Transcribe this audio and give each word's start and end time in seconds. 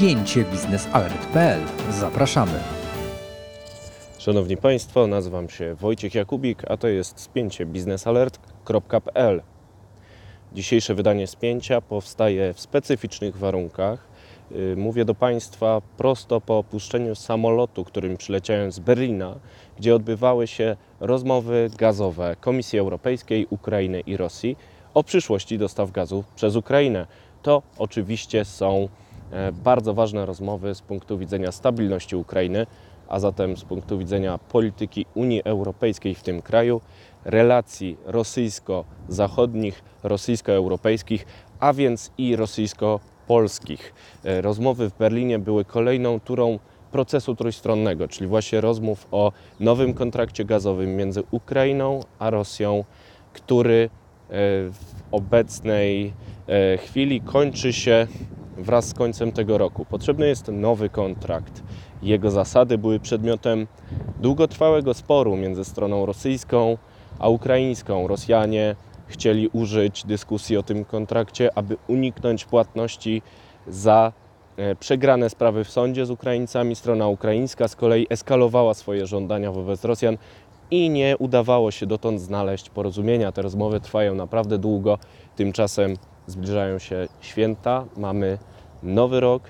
spięcie 0.00 0.44
biznesalert.pl. 0.44 1.60
Zapraszamy. 1.90 2.60
Szanowni 4.18 4.56
Państwo, 4.56 5.06
nazywam 5.06 5.48
się 5.48 5.74
Wojciech 5.74 6.14
Jakubik, 6.14 6.62
a 6.68 6.76
to 6.76 6.88
jest 6.88 7.20
spięcie 7.20 7.66
biznesalert.pl. 7.66 9.42
Dzisiejsze 10.52 10.94
wydanie 10.94 11.26
spięcia 11.26 11.80
powstaje 11.80 12.54
w 12.54 12.60
specyficznych 12.60 13.36
warunkach. 13.36 14.08
Yy, 14.50 14.76
Mówię 14.76 15.04
do 15.04 15.14
Państwa 15.14 15.82
prosto 15.96 16.40
po 16.40 16.58
opuszczeniu 16.58 17.14
samolotu, 17.14 17.84
którym 17.84 18.16
przyleciałem 18.16 18.72
z 18.72 18.78
Berlina, 18.78 19.34
gdzie 19.78 19.94
odbywały 19.94 20.46
się 20.46 20.76
rozmowy 21.00 21.70
gazowe 21.76 22.36
Komisji 22.40 22.78
Europejskiej, 22.78 23.46
Ukrainy 23.50 24.00
i 24.00 24.16
Rosji 24.16 24.56
o 24.94 25.04
przyszłości 25.04 25.58
dostaw 25.58 25.90
gazu 25.90 26.24
przez 26.36 26.56
Ukrainę. 26.56 27.06
To 27.42 27.62
oczywiście 27.78 28.44
są 28.44 28.88
bardzo 29.64 29.94
ważne 29.94 30.26
rozmowy 30.26 30.74
z 30.74 30.80
punktu 30.82 31.18
widzenia 31.18 31.52
stabilności 31.52 32.16
Ukrainy, 32.16 32.66
a 33.08 33.20
zatem 33.20 33.56
z 33.56 33.64
punktu 33.64 33.98
widzenia 33.98 34.38
polityki 34.38 35.06
Unii 35.14 35.42
Europejskiej 35.44 36.14
w 36.14 36.22
tym 36.22 36.42
kraju, 36.42 36.80
relacji 37.24 37.96
rosyjsko-zachodnich, 38.04 39.82
rosyjsko-europejskich, 40.02 41.26
a 41.60 41.72
więc 41.72 42.10
i 42.18 42.36
rosyjsko-polskich. 42.36 43.94
E, 44.24 44.40
Rozmowy 44.40 44.90
w 44.90 44.98
Berlinie 44.98 45.38
były 45.38 45.64
kolejną 45.64 46.20
turą 46.20 46.58
procesu 46.92 47.36
trójstronnego, 47.36 48.08
czyli 48.08 48.26
właśnie 48.26 48.60
rozmów 48.60 49.06
o 49.10 49.32
nowym 49.60 49.94
kontrakcie 49.94 50.44
gazowym 50.44 50.96
między 50.96 51.22
Ukrainą 51.30 52.00
a 52.18 52.30
Rosją, 52.30 52.84
który 53.32 53.84
e, 53.84 53.88
w 54.70 54.84
obecnej 55.12 56.12
e, 56.48 56.78
chwili 56.78 57.20
kończy 57.20 57.72
się 57.72 58.06
wraz 58.62 58.88
z 58.88 58.94
końcem 58.94 59.32
tego 59.32 59.58
roku. 59.58 59.84
Potrzebny 59.84 60.28
jest 60.28 60.48
nowy 60.48 60.88
kontrakt. 60.88 61.62
Jego 62.02 62.30
zasady 62.30 62.78
były 62.78 63.00
przedmiotem 63.00 63.66
długotrwałego 64.20 64.94
sporu 64.94 65.36
między 65.36 65.64
stroną 65.64 66.06
rosyjską 66.06 66.76
a 67.18 67.28
ukraińską. 67.28 68.08
Rosjanie 68.08 68.76
chcieli 69.06 69.48
użyć 69.48 70.04
dyskusji 70.04 70.56
o 70.56 70.62
tym 70.62 70.84
kontrakcie, 70.84 71.50
aby 71.54 71.76
uniknąć 71.88 72.44
płatności 72.44 73.22
za 73.68 74.12
e, 74.56 74.74
przegrane 74.76 75.30
sprawy 75.30 75.64
w 75.64 75.70
sądzie 75.70 76.06
z 76.06 76.10
Ukraińcami. 76.10 76.76
Strona 76.76 77.08
ukraińska 77.08 77.68
z 77.68 77.76
kolei 77.76 78.06
eskalowała 78.10 78.74
swoje 78.74 79.06
żądania 79.06 79.52
wobec 79.52 79.84
Rosjan 79.84 80.18
i 80.70 80.90
nie 80.90 81.16
udawało 81.18 81.70
się 81.70 81.86
dotąd 81.86 82.20
znaleźć 82.20 82.70
porozumienia. 82.70 83.32
Te 83.32 83.42
rozmowy 83.42 83.80
trwają 83.80 84.14
naprawdę 84.14 84.58
długo. 84.58 84.98
Tymczasem 85.36 85.96
zbliżają 86.30 86.78
się 86.78 87.08
święta, 87.20 87.84
mamy 87.96 88.38
nowy 88.82 89.20
rok 89.20 89.42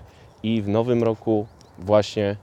i 0.42 0.62
w 0.62 0.68
nowym 0.68 1.02
roku 1.02 1.46
właśnie 1.78 2.36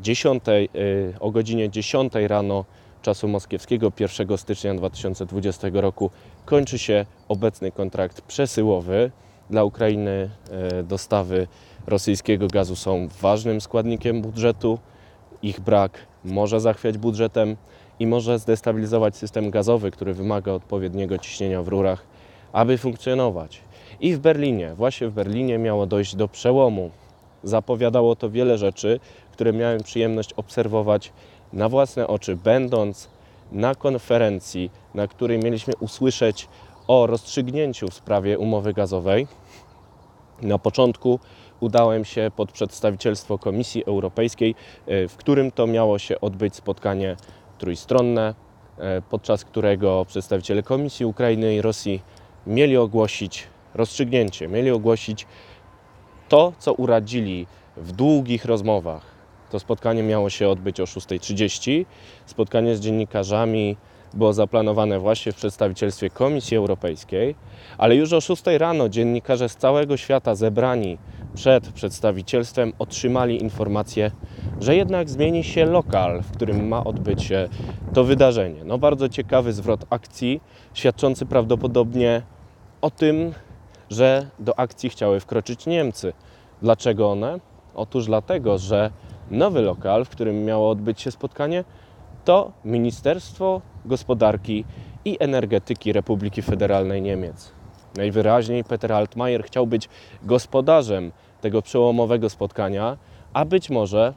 10, 0.00 0.42
y, 0.48 1.14
o 1.20 1.30
godzinie 1.30 1.70
10 1.70 2.12
rano 2.14 2.64
czasu 3.02 3.28
moskiewskiego 3.28 3.92
1 4.00 4.38
stycznia 4.38 4.74
2020 4.74 5.68
roku 5.72 6.10
kończy 6.44 6.78
się 6.78 7.06
obecny 7.28 7.72
kontrakt 7.72 8.20
przesyłowy. 8.20 9.10
Dla 9.50 9.64
Ukrainy 9.64 10.30
y, 10.80 10.82
dostawy 10.82 11.46
rosyjskiego 11.86 12.46
gazu 12.48 12.76
są 12.76 13.08
ważnym 13.20 13.60
składnikiem 13.60 14.22
budżetu. 14.22 14.78
Ich 15.42 15.60
brak 15.60 15.98
może 16.24 16.60
zachwiać 16.60 16.98
budżetem 16.98 17.56
i 17.98 18.06
może 18.06 18.38
zdestabilizować 18.38 19.16
system 19.16 19.50
gazowy, 19.50 19.90
który 19.90 20.14
wymaga 20.14 20.52
odpowiedniego 20.52 21.18
ciśnienia 21.18 21.62
w 21.62 21.68
rurach, 21.68 22.06
aby 22.54 22.78
funkcjonować. 22.78 23.60
I 24.00 24.14
w 24.14 24.18
Berlinie, 24.18 24.74
właśnie 24.74 25.08
w 25.08 25.12
Berlinie 25.12 25.58
miało 25.58 25.86
dojść 25.86 26.16
do 26.16 26.28
przełomu. 26.28 26.90
Zapowiadało 27.42 28.16
to 28.16 28.30
wiele 28.30 28.58
rzeczy, 28.58 29.00
które 29.32 29.52
miałem 29.52 29.82
przyjemność 29.82 30.32
obserwować 30.32 31.12
na 31.52 31.68
własne 31.68 32.06
oczy, 32.06 32.36
będąc 32.36 33.08
na 33.52 33.74
konferencji, 33.74 34.70
na 34.94 35.08
której 35.08 35.38
mieliśmy 35.38 35.74
usłyszeć 35.80 36.48
o 36.86 37.06
rozstrzygnięciu 37.06 37.88
w 37.88 37.94
sprawie 37.94 38.38
umowy 38.38 38.72
gazowej. 38.72 39.26
Na 40.42 40.58
początku 40.58 41.20
udałem 41.60 42.04
się 42.04 42.30
pod 42.36 42.52
przedstawicielstwo 42.52 43.38
Komisji 43.38 43.84
Europejskiej, 43.84 44.54
e, 44.86 45.08
w 45.08 45.16
którym 45.16 45.50
to 45.50 45.66
miało 45.66 45.98
się 45.98 46.20
odbyć 46.20 46.56
spotkanie 46.56 47.16
trójstronne, 47.58 48.34
e, 48.78 49.02
podczas 49.02 49.44
którego 49.44 50.04
przedstawiciele 50.04 50.62
Komisji 50.62 51.06
Ukrainy 51.06 51.54
i 51.54 51.62
Rosji 51.62 52.02
mieli 52.46 52.76
ogłosić 52.76 53.46
rozstrzygnięcie, 53.74 54.48
mieli 54.48 54.70
ogłosić 54.70 55.26
to, 56.28 56.52
co 56.58 56.72
uradzili 56.72 57.46
w 57.76 57.92
długich 57.92 58.44
rozmowach. 58.44 59.02
To 59.50 59.58
spotkanie 59.58 60.02
miało 60.02 60.30
się 60.30 60.48
odbyć 60.48 60.80
o 60.80 60.84
6.30. 60.84 61.84
Spotkanie 62.26 62.76
z 62.76 62.80
dziennikarzami 62.80 63.76
było 64.14 64.32
zaplanowane 64.32 64.98
właśnie 64.98 65.32
w 65.32 65.36
przedstawicielstwie 65.36 66.10
Komisji 66.10 66.56
Europejskiej, 66.56 67.34
ale 67.78 67.96
już 67.96 68.12
o 68.12 68.20
6 68.20 68.42
rano 68.58 68.88
dziennikarze 68.88 69.48
z 69.48 69.56
całego 69.56 69.96
świata 69.96 70.34
zebrani 70.34 70.98
przed 71.34 71.68
przedstawicielstwem 71.68 72.72
otrzymali 72.78 73.42
informację, 73.42 74.10
że 74.60 74.76
jednak 74.76 75.10
zmieni 75.10 75.44
się 75.44 75.64
lokal, 75.64 76.22
w 76.22 76.30
którym 76.30 76.68
ma 76.68 76.84
odbyć 76.84 77.22
się 77.22 77.48
to 77.94 78.04
wydarzenie. 78.04 78.64
No 78.64 78.78
bardzo 78.78 79.08
ciekawy 79.08 79.52
zwrot 79.52 79.84
akcji, 79.90 80.40
świadczący 80.74 81.26
prawdopodobnie 81.26 82.22
o 82.84 82.90
tym, 82.90 83.34
że 83.90 84.26
do 84.38 84.58
akcji 84.58 84.90
chciały 84.90 85.20
wkroczyć 85.20 85.66
Niemcy. 85.66 86.12
Dlaczego 86.62 87.10
one? 87.10 87.40
Otóż 87.74 88.06
dlatego, 88.06 88.58
że 88.58 88.90
nowy 89.30 89.62
lokal, 89.62 90.04
w 90.04 90.08
którym 90.08 90.44
miało 90.44 90.70
odbyć 90.70 91.00
się 91.00 91.10
spotkanie, 91.10 91.64
to 92.24 92.52
Ministerstwo 92.64 93.60
Gospodarki 93.84 94.64
i 95.04 95.16
Energetyki 95.20 95.92
Republiki 95.92 96.42
Federalnej 96.42 97.02
Niemiec. 97.02 97.52
Najwyraźniej 97.96 98.64
Peter 98.64 98.92
Altmaier 98.92 99.44
chciał 99.44 99.66
być 99.66 99.88
gospodarzem 100.22 101.12
tego 101.40 101.62
przełomowego 101.62 102.30
spotkania, 102.30 102.96
a 103.32 103.44
być 103.44 103.70
może 103.70 104.14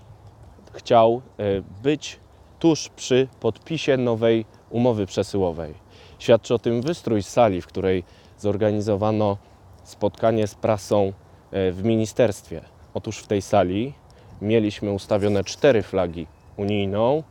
chciał 0.73 1.21
e, 1.37 1.43
być 1.83 2.19
tuż 2.59 2.89
przy 2.89 3.27
podpisie 3.39 3.97
nowej 3.97 4.45
umowy 4.69 5.05
przesyłowej. 5.05 5.73
Świadczy 6.19 6.53
o 6.53 6.59
tym 6.59 6.81
wystrój 6.81 7.23
sali, 7.23 7.61
w 7.61 7.67
której 7.67 8.03
zorganizowano 8.39 9.37
spotkanie 9.83 10.47
z 10.47 10.55
prasą 10.55 11.13
e, 11.51 11.71
w 11.71 11.83
ministerstwie. 11.83 12.61
Otóż 12.93 13.17
w 13.17 13.27
tej 13.27 13.41
sali 13.41 13.93
mieliśmy 14.41 14.91
ustawione 14.91 15.43
cztery 15.43 15.83
flagi: 15.83 16.27
unijną, 16.57 17.23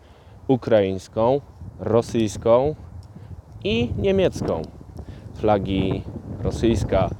ukraińską, 0.49 1.41
rosyjską 1.81 2.75
i 3.65 3.91
niemiecką. 3.99 4.62
Flagi 5.34 6.03
rosyjska 6.43 7.11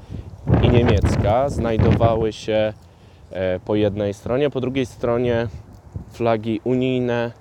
i 0.63 0.69
niemiecka 0.69 1.49
znajdowały 1.49 2.33
się 2.33 2.73
e, 3.31 3.61
po 3.61 3.75
jednej 3.75 4.15
stronie, 4.15 4.51
po 4.51 4.61
drugiej 4.61 4.87
stronie 4.87 5.49
flagi 6.11 6.61
unijne 6.65 7.33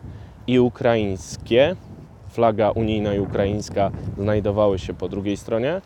i 0.48 0.60
ukraińskie. 0.60 1.76
Flaga 2.30 2.72
unijna 2.72 3.14
i 3.14 3.20
ukraińska 3.20 3.92
znajdowały 4.18 4.80
się 4.80 4.94
po 4.94 5.10
drugiej 5.10 5.38
stronie, 5.38 5.82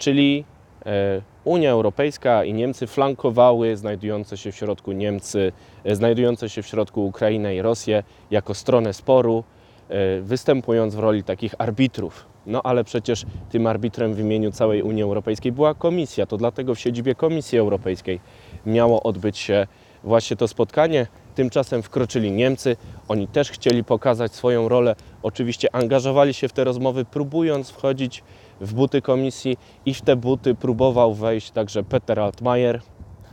czyli 0.00 0.44
e, 0.86 1.22
Unia 1.44 1.70
Europejska 1.70 2.44
i 2.44 2.54
Niemcy 2.54 2.86
flankowały 2.86 3.76
znajdujące 3.76 4.36
się 4.36 4.52
w 4.52 4.56
środku 4.56 4.92
Niemcy, 4.92 5.52
e, 5.84 5.96
znajdujące 5.96 6.48
się 6.48 6.62
w 6.62 6.66
środku 6.66 7.06
Ukrainę 7.06 7.56
i 7.56 7.62
Rosję 7.62 8.02
jako 8.30 8.54
stronę 8.54 8.92
sporu, 8.92 9.44
e, 9.88 10.20
występując 10.20 10.94
w 10.94 10.98
roli 10.98 11.24
takich 11.24 11.54
arbitrów. 11.58 12.26
No 12.46 12.62
ale 12.62 12.84
przecież 12.84 13.26
tym 13.50 13.66
arbitrem 13.66 14.14
w 14.14 14.20
imieniu 14.20 14.52
całej 14.52 14.82
Unii 14.82 15.02
Europejskiej 15.02 15.52
była 15.52 15.74
Komisja. 15.74 16.26
To 16.26 16.36
dlatego 16.36 16.74
w 16.74 16.80
siedzibie 16.80 17.14
Komisji 17.14 17.58
Europejskiej 17.58 18.20
miało 18.66 19.02
odbyć 19.02 19.38
się 19.38 19.66
właśnie 20.04 20.36
to 20.36 20.48
spotkanie. 20.48 21.06
Tymczasem 21.34 21.82
wkroczyli 21.82 22.32
Niemcy. 22.32 22.76
Oni 23.08 23.28
też 23.28 23.50
chcieli 23.50 23.84
pokazać 23.84 24.34
swoją 24.34 24.68
rolę. 24.68 24.94
Oczywiście 25.22 25.74
angażowali 25.74 26.34
się 26.34 26.48
w 26.48 26.52
te 26.52 26.64
rozmowy, 26.64 27.04
próbując 27.04 27.70
wchodzić 27.70 28.22
w 28.60 28.74
buty 28.74 29.02
komisji 29.02 29.56
i 29.86 29.94
w 29.94 30.02
te 30.02 30.16
buty 30.16 30.54
próbował 30.54 31.14
wejść 31.14 31.50
także 31.50 31.82
Peter 31.82 32.20
Altmaier, 32.20 32.80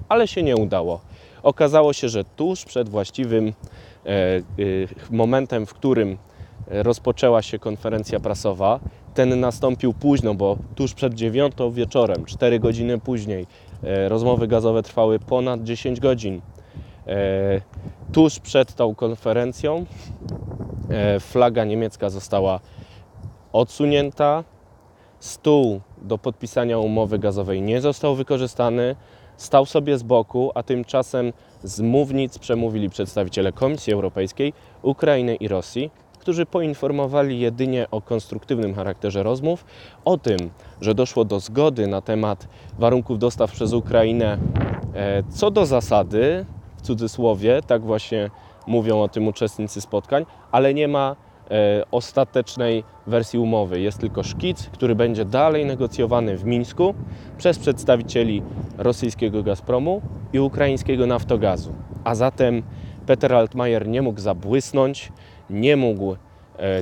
ale 0.09 0.27
się 0.27 0.43
nie 0.43 0.55
udało. 0.55 1.01
Okazało 1.43 1.93
się, 1.93 2.09
że 2.09 2.23
tuż 2.23 2.65
przed 2.65 2.89
właściwym 2.89 3.47
e, 3.47 4.09
e, 4.09 4.41
momentem, 5.11 5.65
w 5.65 5.73
którym 5.73 6.17
rozpoczęła 6.67 7.41
się 7.41 7.59
konferencja 7.59 8.19
prasowa, 8.19 8.79
ten 9.13 9.39
nastąpił 9.39 9.93
późno, 9.93 10.33
bo 10.35 10.57
tuż 10.75 10.93
przed 10.93 11.13
dziewiątą 11.13 11.71
wieczorem, 11.71 12.25
4 12.25 12.59
godziny 12.59 12.99
później, 12.99 13.47
e, 13.83 14.09
rozmowy 14.09 14.47
gazowe 14.47 14.83
trwały 14.83 15.19
ponad 15.19 15.63
10 15.63 15.99
godzin. 15.99 16.41
E, 17.07 17.61
Tuż 18.13 18.39
przed 18.39 18.75
tą 18.75 18.95
konferencją 18.95 19.85
e, 20.89 21.19
flaga 21.19 21.65
niemiecka 21.65 22.09
została 22.09 22.59
odsunięta. 23.53 24.43
Stół 25.19 25.81
do 26.01 26.17
podpisania 26.17 26.79
umowy 26.79 27.19
gazowej 27.19 27.61
nie 27.61 27.81
został 27.81 28.15
wykorzystany. 28.15 28.95
stał 29.37 29.65
sobie 29.65 29.97
z 29.97 30.03
boku, 30.03 30.51
a 30.55 30.63
tymczasem 30.63 31.33
z 31.63 31.81
mównic 31.81 32.39
przemówili 32.39 32.89
przedstawiciele 32.89 33.51
Komisji 33.51 33.93
Europejskiej, 33.93 34.53
Ukrainy 34.81 35.35
i 35.35 35.47
Rosji, 35.47 35.91
którzy 36.19 36.45
poinformowali 36.45 37.39
jedynie 37.39 37.87
o 37.91 38.01
konstruktywnym 38.01 38.73
charakterze 38.75 39.23
rozmów, 39.23 39.65
o 40.05 40.17
tym, 40.17 40.37
że 40.81 40.95
doszło 40.95 41.25
do 41.25 41.39
zgody 41.39 41.87
na 41.87 42.01
temat 42.01 42.47
warunków 42.79 43.19
dostaw 43.19 43.51
przez 43.51 43.73
Ukrainę 43.73 44.37
e, 44.93 45.23
co 45.29 45.51
do 45.51 45.65
zasady, 45.65 46.45
cudzysłowie, 46.87 47.61
tak 47.67 47.81
właśnie 47.81 48.29
mówią 48.67 49.01
o 49.01 49.07
tym 49.07 49.27
uczestnicy 49.27 49.81
spotkań, 49.81 50.25
ale 50.51 50.73
nie 50.73 50.87
ma 50.87 51.15
e, 51.51 51.83
ostatecznej 51.91 52.83
wersji 53.07 53.39
umowy. 53.39 53.79
Jest 53.79 53.97
tylko 53.99 54.23
szkic, 54.23 54.69
który 54.73 54.95
będzie 54.95 55.25
dalej 55.25 55.65
negocjowany 55.65 56.37
w 56.37 56.45
Mińsku 56.45 56.93
przez 57.37 57.59
przedstawicieli 57.59 58.41
rosyjskiego 58.77 59.43
Gazpromu 59.43 60.01
i 60.33 60.39
ukraińskiego 60.39 61.05
Naftogazu. 61.05 61.73
A 62.03 62.15
zatem 62.15 62.63
Peter 63.05 63.33
Altmaier 63.33 63.87
nie 63.87 64.01
mógł 64.01 64.19
zabłysnąć, 64.19 65.11
nie 65.49 65.77
mógł 65.77 66.13
e, 66.13 66.17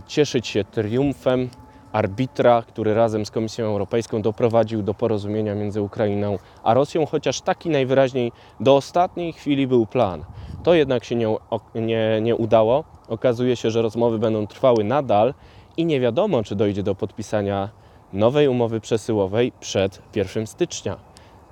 cieszyć 0.07 0.47
się 0.47 0.63
triumfem 0.63 1.49
arbitra, 1.95 2.61
który 2.61 2.93
razem 2.93 3.25
z 3.25 3.31
Komisją 3.31 3.65
Europejską 3.65 4.21
doprowadził 4.21 4.83
do 4.83 4.93
porozumienia 4.93 5.55
między 5.55 5.81
Ukrainą 5.81 6.37
a 6.63 6.73
Rosją, 6.73 7.05
chociaż 7.05 7.41
taki 7.41 7.69
najwyraźniej 7.69 8.31
do 8.59 8.75
ostatniej 8.75 9.33
chwili 9.33 9.67
był 9.67 9.85
plan. 9.85 10.25
To 10.63 10.73
jednak 10.73 11.03
się 11.03 11.15
nie, 11.15 11.27
nie, 11.75 12.21
nie 12.21 12.35
udało. 12.35 12.83
Okazuje 13.07 13.55
się, 13.55 13.71
że 13.71 13.81
rozmowy 13.81 14.19
będą 14.19 14.47
trwały 14.47 14.83
nadal 14.83 15.33
i 15.77 15.85
nie 15.85 15.99
wiadomo, 15.99 16.43
czy 16.43 16.55
dojdzie 16.55 16.83
do 16.83 16.95
podpisania 16.95 17.69
nowej 18.13 18.47
umowy 18.47 18.81
przesyłowej 18.81 19.51
przed 19.59 20.01
1 20.15 20.47
stycznia. 20.47 20.97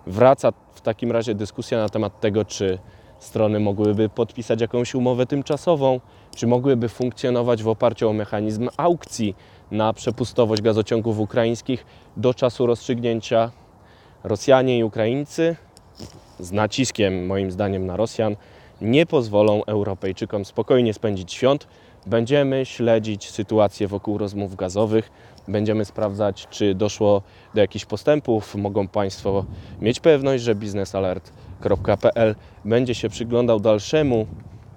Wraca 0.07 0.51
w 0.73 0.81
takim 0.81 1.11
razie 1.11 1.35
dyskusja 1.35 1.77
na 1.77 1.89
temat 1.89 2.19
tego, 2.19 2.45
czy 2.45 2.79
strony 3.19 3.59
mogłyby 3.59 4.09
podpisać 4.09 4.61
jakąś 4.61 4.95
umowę 4.95 5.25
tymczasową, 5.25 5.99
czy 6.35 6.47
mogłyby 6.47 6.89
funkcjonować 6.89 7.63
w 7.63 7.67
oparciu 7.67 8.09
o 8.09 8.13
mechanizm 8.13 8.69
aukcji 8.77 9.35
na 9.73 9.93
przepustowość 9.93 10.61
gazociągów 10.61 11.19
ukraińskich 11.19 11.85
do 12.17 12.33
czasu 12.33 12.65
rozstrzygnięcia. 12.65 13.51
Rosjanie 14.23 14.77
i 14.79 14.83
Ukraińcy, 14.83 15.55
z 16.39 16.51
naciskiem 16.51 17.25
moim 17.25 17.51
zdaniem 17.51 17.85
na 17.85 17.97
Rosjan, 17.97 18.35
nie 18.81 19.05
pozwolą 19.05 19.65
Europejczykom 19.65 20.45
spokojnie 20.45 20.93
spędzić 20.93 21.33
świąt. 21.33 21.67
Będziemy 22.05 22.65
śledzić 22.65 23.29
sytuację 23.29 23.87
wokół 23.87 24.17
rozmów 24.17 24.55
gazowych, 24.55 25.11
będziemy 25.47 25.85
sprawdzać, 25.85 26.47
czy 26.49 26.75
doszło 26.75 27.21
do 27.53 27.61
jakichś 27.61 27.85
postępów. 27.85 28.55
Mogą 28.55 28.87
Państwo 28.87 29.45
mieć 29.81 29.99
pewność, 29.99 30.43
że 30.43 30.55
biznesalert.pl 30.55 32.35
będzie 32.65 32.95
się 32.95 33.09
przyglądał 33.09 33.59
dalszemu 33.59 34.27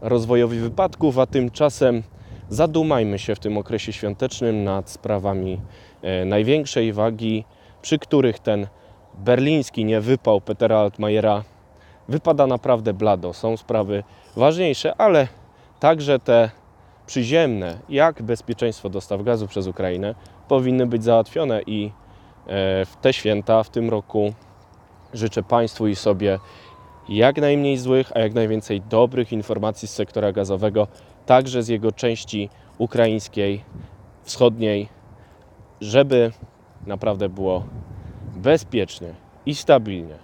rozwojowi 0.00 0.58
wypadków, 0.58 1.18
a 1.18 1.26
tymczasem 1.26 2.02
zadumajmy 2.48 3.18
się 3.18 3.34
w 3.34 3.38
tym 3.38 3.58
okresie 3.58 3.92
świątecznym 3.92 4.64
nad 4.64 4.90
sprawami 4.90 5.60
e, 6.02 6.24
największej 6.24 6.92
wagi, 6.92 7.44
przy 7.82 7.98
których 7.98 8.38
ten 8.38 8.66
berliński 9.14 9.84
niewypał 9.84 10.40
Petera 10.40 10.78
Altmajera 10.78 11.44
wypada 12.08 12.46
naprawdę 12.46 12.94
blado. 12.94 13.32
Są 13.32 13.56
sprawy 13.56 14.04
ważniejsze, 14.36 14.94
ale 15.00 15.28
także 15.80 16.18
te 16.18 16.50
przyziemne, 17.06 17.78
jak 17.88 18.22
bezpieczeństwo 18.22 18.88
dostaw 18.88 19.22
gazu 19.22 19.48
przez 19.48 19.66
Ukrainę, 19.66 20.14
powinny 20.48 20.86
być 20.86 21.04
załatwione 21.04 21.62
i 21.62 21.86
e, 21.86 21.90
w 22.84 22.96
te 23.00 23.12
święta 23.12 23.62
w 23.62 23.70
tym 23.70 23.90
roku 23.90 24.32
życzę 25.14 25.42
Państwu 25.42 25.86
i 25.86 25.96
sobie 25.96 26.38
jak 27.08 27.36
najmniej 27.40 27.78
złych, 27.78 28.12
a 28.14 28.18
jak 28.18 28.34
najwięcej 28.34 28.80
dobrych 28.80 29.32
informacji 29.32 29.88
z 29.88 29.90
sektora 29.90 30.32
gazowego, 30.32 30.88
także 31.26 31.62
z 31.62 31.68
jego 31.68 31.92
części 31.92 32.50
ukraińskiej, 32.78 33.64
wschodniej, 34.22 34.88
żeby 35.80 36.32
naprawdę 36.86 37.28
było 37.28 37.64
bezpiecznie 38.36 39.14
i 39.46 39.54
stabilnie. 39.54 40.14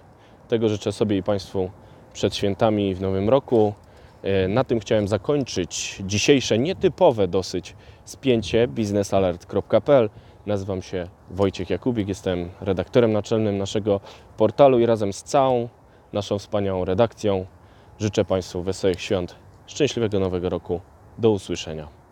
Tego 0.47 0.69
życzę 0.69 0.91
sobie 0.91 1.17
i 1.17 1.23
Państwu 1.23 1.69
przed 2.13 2.35
świętami 2.35 2.95
w 2.95 3.01
nowym 3.01 3.29
roku. 3.29 3.73
E, 4.23 4.47
Na 4.47 4.63
tym 4.63 4.79
chciałem 4.79 5.07
zakończyć 5.07 6.01
dzisiejsze 6.05 6.57
nietypowe 6.57 7.27
dosyć 7.27 7.75
spięcie 8.05 8.67
biznesalert.pl. 8.67 10.09
Nazywam 10.45 10.81
się 10.81 11.07
Wojciech 11.31 11.69
Jakubik, 11.69 12.07
jestem 12.07 12.49
redaktorem 12.61 13.11
naczelnym 13.13 13.57
naszego 13.57 13.99
portalu 14.37 14.79
i 14.79 14.85
razem 14.85 15.13
z 15.13 15.23
całą 15.23 15.69
naszą 16.13 16.39
wspaniałą 16.39 16.85
redakcją 16.85 17.45
życzę 17.99 18.25
Państwu 18.25 18.63
wesołych 18.63 19.01
świąt, 19.01 19.35
szczęśliwego 19.67 20.19
nowego 20.19 20.49
roku. 20.49 20.81
Do 21.17 21.31
usłyszenia. 21.31 22.02